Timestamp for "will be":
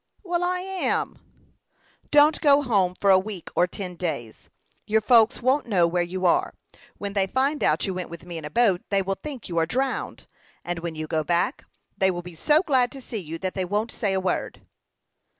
12.09-12.33